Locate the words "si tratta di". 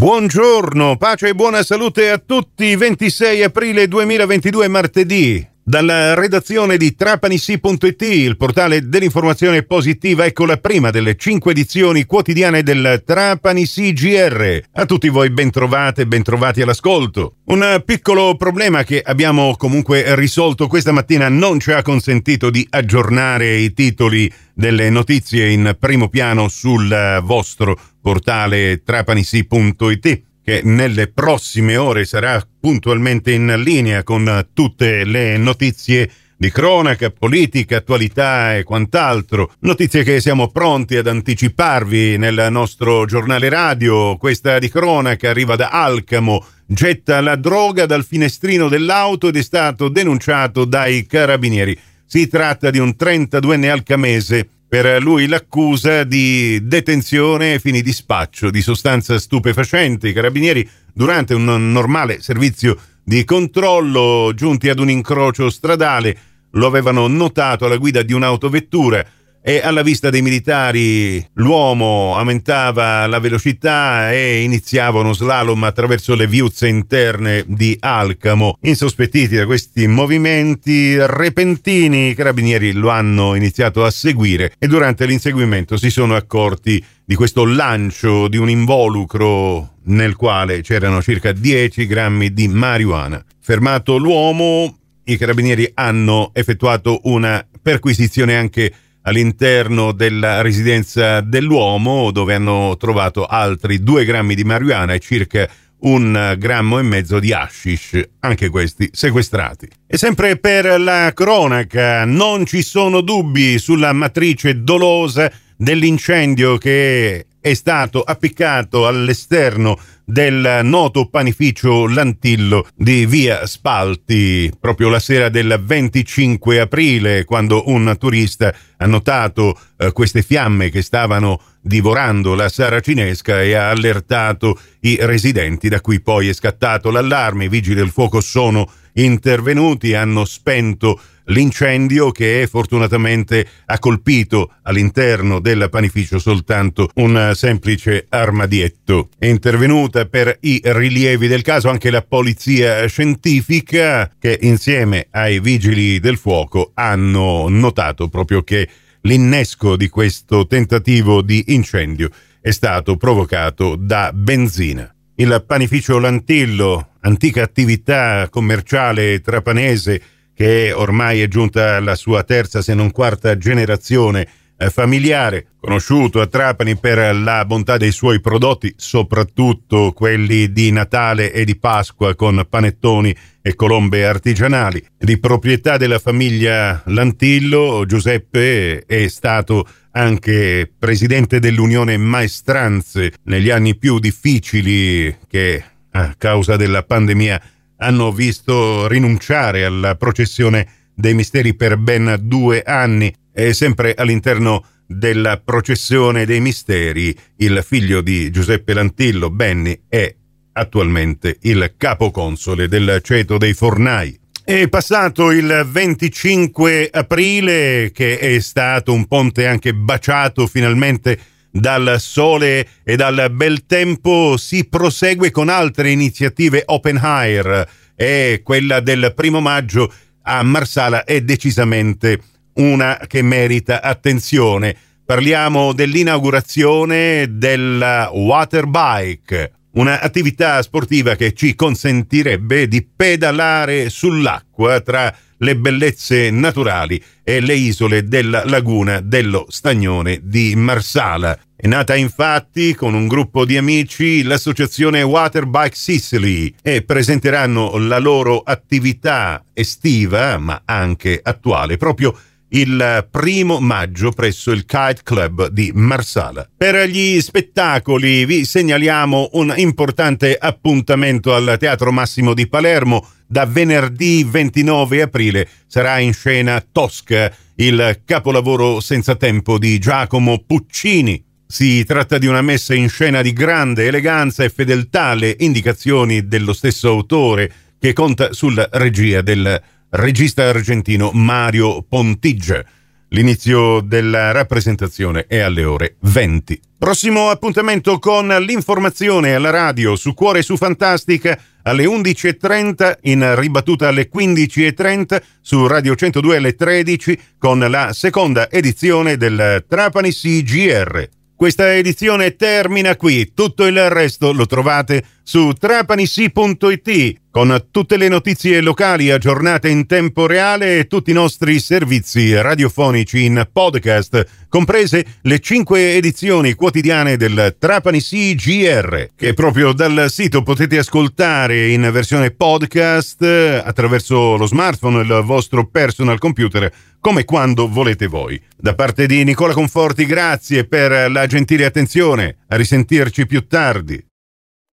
52.04-52.78, 281.46-282.26